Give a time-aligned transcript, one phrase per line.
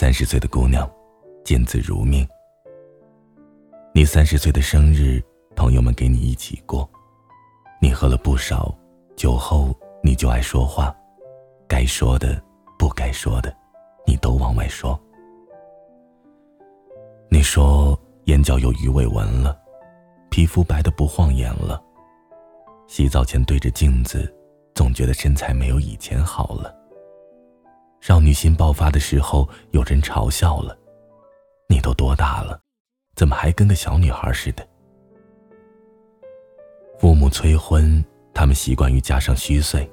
[0.00, 0.90] 三十岁的姑娘，
[1.44, 2.26] 见字如面。
[3.92, 5.22] 你三十岁的生日，
[5.54, 6.88] 朋友们给你一起过，
[7.82, 8.74] 你喝了不少
[9.14, 10.96] 酒后，你就爱说话，
[11.68, 12.42] 该说的、
[12.78, 13.54] 不该说的，
[14.06, 14.98] 你都往外说。
[17.28, 19.54] 你说眼角有鱼尾纹了，
[20.30, 21.78] 皮肤白的不晃眼了，
[22.86, 24.34] 洗澡前对着镜子，
[24.74, 26.74] 总觉得身材没有以前好了。
[28.00, 30.76] 少女心爆发的时候，有人嘲笑了
[31.68, 32.60] ：“你都多大了，
[33.14, 34.66] 怎么还跟个小女孩似的？”
[36.98, 39.88] 父母催婚，他们习惯于加上虚岁。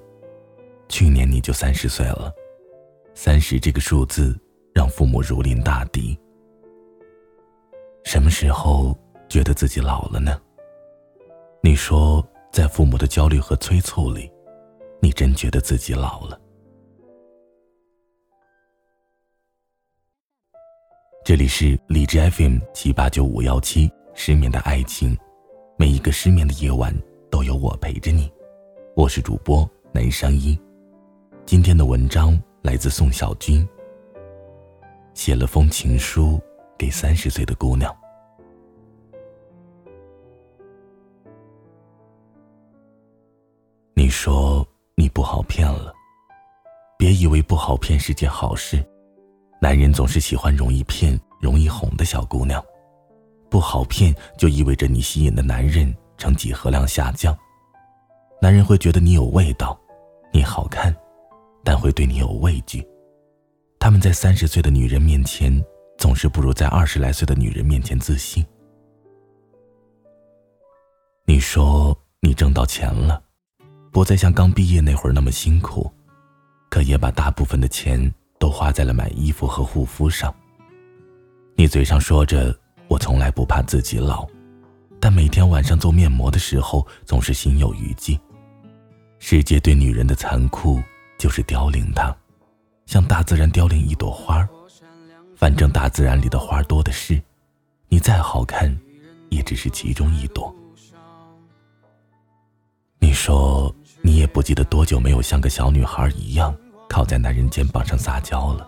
[0.90, 2.34] 去年你就三十岁了，
[3.14, 4.40] 三十这个数字
[4.74, 6.18] 让父母如临大敌。
[8.06, 8.98] 什么时候
[9.28, 10.40] 觉得自己老了呢？
[11.62, 14.32] 你说，在父母的焦虑和催促里，
[15.02, 16.40] 你真觉得自己老了？
[21.28, 25.14] 这里是荔枝 FM 七八九五幺七，失眠的爱情，
[25.78, 26.96] 每一个失眠的夜晚
[27.30, 28.32] 都有我陪着你。
[28.96, 30.58] 我是主播南商一，
[31.46, 33.68] 今天的文章来自宋小军。
[35.16, 36.40] 写了封情书
[36.78, 37.94] 给三十岁的姑娘。
[43.94, 45.94] 你说你不好骗了，
[46.98, 48.82] 别以为不好骗是件好事。
[49.60, 52.64] 男人总是喜欢容易骗、容易哄的小姑娘，
[53.50, 57.36] 不好骗就意味着你吸引的男人呈几何量下降。
[58.40, 59.80] 男人会觉得你有味道，
[60.32, 60.96] 你好看，
[61.64, 62.88] 但会对你有畏惧。
[63.80, 65.52] 他们在三十岁的女人面前，
[65.98, 68.46] 总是不如在二十来岁的女人面前自信。
[71.26, 73.22] 你说你挣到钱了，
[73.92, 75.92] 不再像刚毕业那会儿那么辛苦，
[76.70, 78.14] 可也把大部分的钱。
[78.40, 80.34] 都花在了买衣服和护肤上。
[81.56, 82.56] 你嘴上说着
[82.88, 84.28] 我从来不怕自己老，
[85.00, 88.20] 但每天晚上做面膜的时候总是心有余悸。
[89.20, 90.82] 世界对女人的残酷
[91.18, 92.16] 就是凋零她，
[92.86, 94.48] 像大自然凋零一朵花
[95.36, 97.20] 反正大自然里的花多的是，
[97.88, 98.76] 你再好看，
[99.30, 100.54] 也只是其中一朵。
[103.00, 106.56] 你说你也不记得多久没有像个小女孩一样。
[106.88, 108.68] 靠在男人肩膀上撒娇了，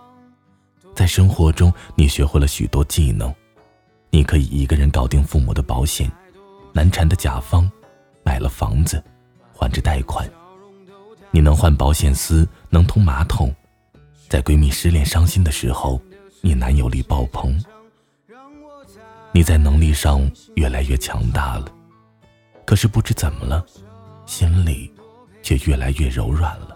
[0.94, 3.34] 在生活中，你学会了许多技能，
[4.10, 6.10] 你可以一个人搞定父母的保险、
[6.72, 7.70] 难缠的甲方，
[8.22, 9.02] 买了房子，
[9.52, 10.28] 还着贷款，
[11.30, 13.54] 你能换保险丝，能通马桶，
[14.28, 16.00] 在闺蜜失恋伤心的时候，
[16.40, 17.58] 你男友力爆棚，
[19.32, 21.66] 你在能力上越来越强大了，
[22.64, 23.64] 可是不知怎么了，
[24.26, 24.92] 心里
[25.42, 26.69] 却越来越柔软了。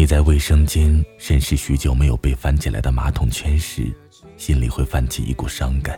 [0.00, 3.92] 你在卫生间审视许久没有被翻起来的马桶圈时，
[4.38, 5.94] 心里会泛起一股伤感；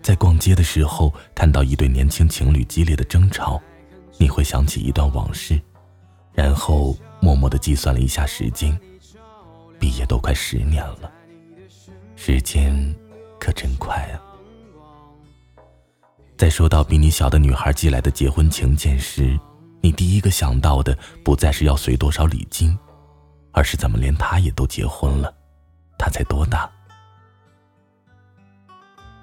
[0.00, 3.60] 在逛街的时候看到一对年轻情侣激烈的争吵，
[4.16, 5.60] 你会想起一段往事，
[6.34, 8.78] 然后默默的计算了一下时间，
[9.80, 11.10] 毕业都快十年了，
[12.14, 12.94] 时间
[13.40, 14.22] 可真快啊！
[16.38, 19.36] 在收到比你小的女孩寄来的结婚请柬时，
[19.80, 22.78] 你第一个想到的不再是要随多少礼金。
[23.54, 25.32] 而是怎么连他也都结婚了？
[25.96, 26.70] 他才多大？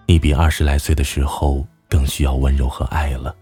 [0.08, 3.36] 你比二十来岁的时候更需要温柔和爱了。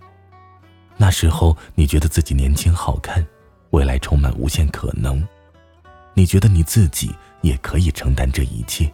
[0.98, 3.26] 那时候你觉得自己年轻好看，
[3.70, 5.26] 未来充满无限可能，
[6.14, 8.92] 你觉得你自己也可以承担这一切。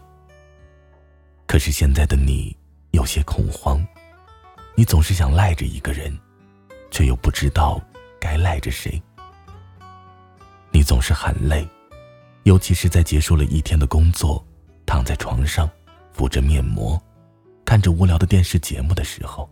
[1.48, 2.56] 可是现在的你
[2.92, 3.84] 有些恐慌，
[4.76, 6.16] 你总是想赖着一个人，
[6.92, 7.82] 却又不知道
[8.20, 9.02] 该赖着谁。
[10.72, 11.68] 你总是喊累。
[12.46, 14.44] 尤其是在结束了一天的工作，
[14.86, 15.68] 躺在床上，
[16.14, 17.02] 敷着面膜，
[17.66, 19.50] 看着无聊的电视节目的时候，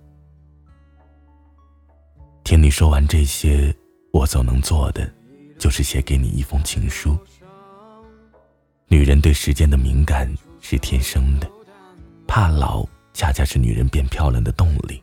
[2.44, 3.76] 听你说完这些，
[4.12, 5.12] 我所能做的，
[5.58, 7.18] 就是写给你一封情书。
[8.88, 10.32] 女人对时间的敏感
[10.62, 11.50] 是天生的，
[12.28, 15.02] 怕老恰恰是女人变漂亮的动力。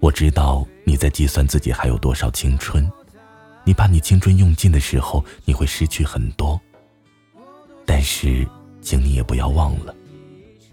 [0.00, 2.90] 我知道你在计算自己还有多少青春。
[3.66, 6.58] 你把你青春用尽的时候，你会失去很多。
[7.84, 8.46] 但是，
[8.80, 9.92] 请你也不要忘了，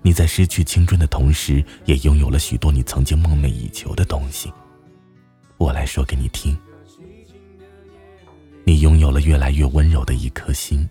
[0.03, 4.53] 你在失去青春的同时，也拥有了许多你曾经梦寐以求的东西。
[5.57, 6.55] 我来说给你听，
[8.63, 10.87] 你拥有了越来越温柔的一颗心，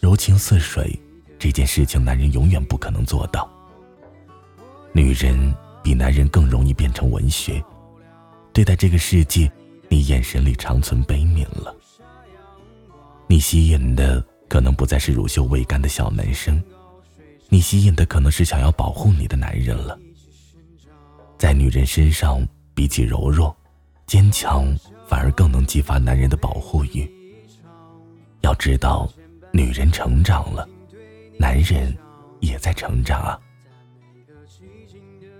[0.00, 0.98] 柔情似水。
[1.38, 3.46] 这件事情，男人永远不可能做到。
[4.94, 7.62] 女人比男人更容易变成文学，
[8.54, 9.52] 对待这个世界。
[9.88, 11.74] 你眼神里长存悲悯了，
[13.26, 16.62] 你吸引的可能不再是乳臭未干的小男生，
[17.48, 19.98] 你吸引的可能是想要保护你的男人了。
[21.38, 23.56] 在女人身上，比起柔弱、
[24.06, 24.66] 坚强，
[25.06, 27.08] 反而更能激发男人的保护欲。
[28.40, 29.08] 要知道，
[29.52, 30.68] 女人成长了，
[31.38, 31.96] 男人
[32.40, 33.38] 也在成长啊。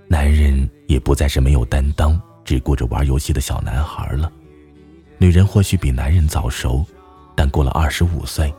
[0.08, 4.32] 男人也不再是没有担当、只顾着玩游戏的小男孩了。
[5.18, 6.84] 女人或许比男人早熟，
[7.34, 8.52] 但过了二十五岁，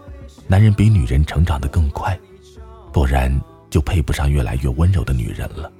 [0.48, 2.19] 男人比女人成长得更快，
[2.92, 3.31] 不然
[3.69, 5.71] 就配不上越来越温柔的女人了。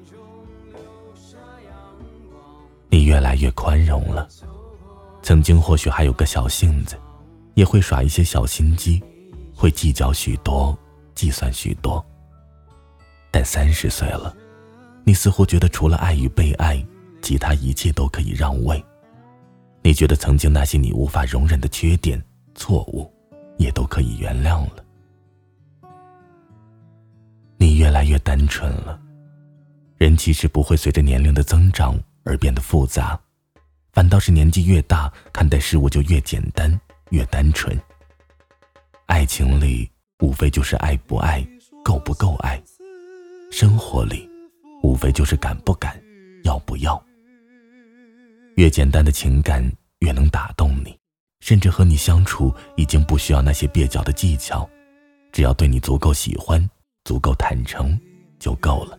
[2.90, 4.28] 你越来越宽容了，
[5.24, 6.96] 曾经或许还有个小性子，
[7.56, 9.04] 也会耍一些小心机，
[9.56, 10.78] 会计较许多，
[11.16, 12.06] 计算许多。
[13.32, 14.34] 但三十岁了，
[15.04, 16.86] 你似乎觉得除了爱与被爱，
[17.22, 18.84] 其他一切都可以让位。
[19.88, 22.22] 你觉得曾经那些你无法容忍的缺点、
[22.56, 23.10] 错误，
[23.58, 24.84] 也都可以原谅了。
[27.56, 29.00] 你越来越单纯了，
[29.96, 31.98] 人其实不会随着年龄的增长。
[32.26, 33.18] 而变得复杂，
[33.94, 36.70] 反倒是年纪越大，看待事物就越简单、
[37.12, 37.74] 越单纯。
[39.06, 41.42] 爱情里无非就是爱不爱、
[41.82, 42.60] 够不够爱；
[43.50, 44.30] 生活里
[44.84, 45.98] 无非就是敢不敢、
[46.44, 47.02] 要不要。
[48.58, 49.64] 越简单的情感
[50.00, 50.98] 越能打动你，
[51.42, 54.68] 甚至和你相处已经不需要那些蹩脚的技巧，
[55.32, 56.68] 只要对你足够喜欢、
[57.04, 57.96] 足够坦诚
[58.40, 58.98] 就够了。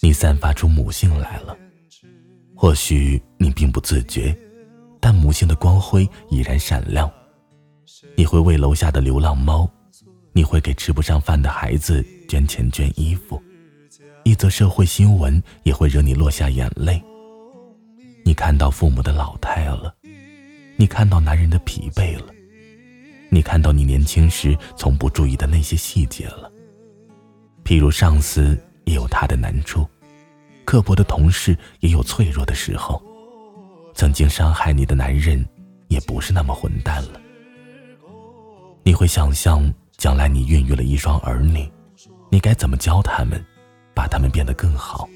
[0.00, 1.54] 你散发出母性来了，
[2.56, 4.34] 或许你并不自觉，
[4.98, 7.10] 但母性的光辉已然闪亮。
[8.16, 9.70] 你会为楼下的流浪猫，
[10.32, 13.42] 你会给吃不上饭的孩子捐钱捐衣服，
[14.24, 17.00] 一则社会新闻也会惹你落下眼泪。
[18.24, 19.94] 你看到父母的老态了，
[20.76, 22.32] 你看到男人的疲惫了，
[23.28, 26.50] 你看到你年轻时从不注意的那些细节了，
[27.64, 29.86] 譬如上司也有他的难处。
[30.64, 33.02] 刻薄的同事也有脆弱的时候，
[33.94, 35.46] 曾经伤害你的男人
[35.88, 37.20] 也不是那么混蛋了。
[38.82, 41.70] 你会想象将来你孕育了一双儿女，
[42.30, 43.44] 你该怎么教他们，
[43.94, 45.08] 把他们变得更好？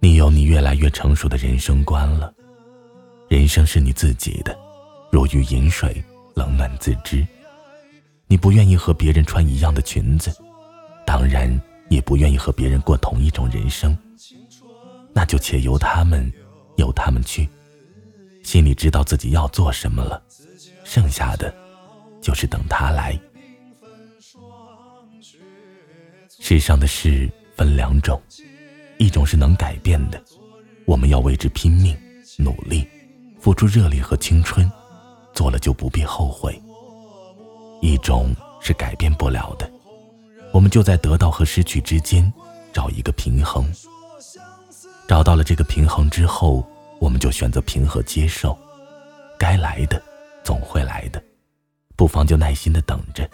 [0.00, 2.32] 你有你越来越成熟的人生观了，
[3.28, 4.56] 人生是你自己的，
[5.10, 6.04] 如鱼饮水，
[6.34, 7.26] 冷暖自知。
[8.26, 10.30] 你不愿意和别人穿一样的裙子，
[11.06, 11.60] 当然。
[11.90, 13.96] 也不愿意和别人过同一种人生，
[15.14, 16.30] 那就且由他们，
[16.76, 17.48] 由他们去，
[18.42, 20.22] 心里知道自己要做什么了，
[20.84, 21.50] 剩下的
[22.20, 23.18] 就是等他来。
[26.40, 28.20] 世上的事分两种，
[28.98, 30.22] 一种是能改变的，
[30.86, 31.96] 我们要为之拼命
[32.38, 32.86] 努力，
[33.40, 34.70] 付出热力和青春，
[35.34, 36.52] 做了就不必后悔；
[37.82, 39.70] 一种是改变不了的。
[40.52, 42.32] 我们就在得到和失去之间
[42.72, 43.70] 找一个平衡，
[45.06, 46.66] 找到了这个平衡之后，
[47.00, 48.56] 我们就选择平和接受。
[49.38, 50.02] 该来的
[50.42, 51.22] 总会来的，
[51.94, 53.28] 不妨就耐心的等着。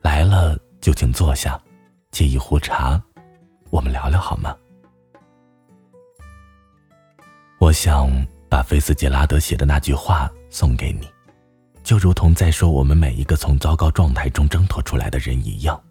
[0.00, 1.60] 来了就请坐下，
[2.12, 3.02] 沏一壶茶，
[3.70, 4.54] 我们聊聊好吗？
[7.58, 8.10] 我想
[8.50, 11.08] 把菲斯杰拉德写的那句话送给你，
[11.82, 15.82] 就如同在说我们每一个从糟糕状态中挣脱出来的人一样。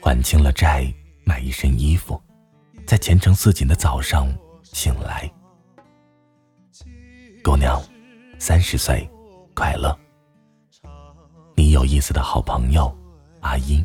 [0.00, 0.90] 还清了债，
[1.22, 2.18] 买一身衣服，
[2.86, 4.26] 在前程似锦的早上
[4.62, 5.30] 醒来。
[7.44, 7.78] 姑娘，
[8.38, 9.06] 三十岁，
[9.54, 9.94] 快乐。
[11.56, 12.90] 你有意思的好朋友，
[13.40, 13.84] 阿英。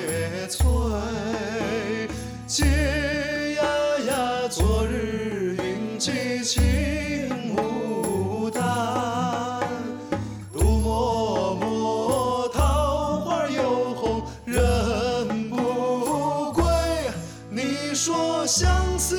[18.51, 19.15] 相思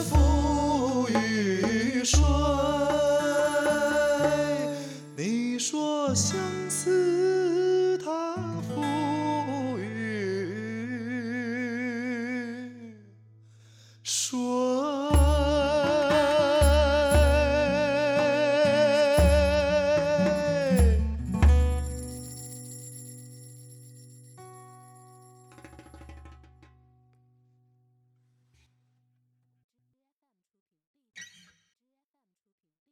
[0.00, 2.18] 付与谁？
[6.12, 6.36] 相
[6.68, 9.86] 思，它付与
[14.02, 14.61] 谁？